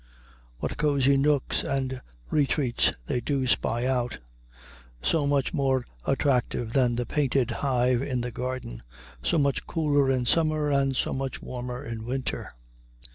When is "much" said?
5.27-5.53, 9.37-9.67, 11.13-11.43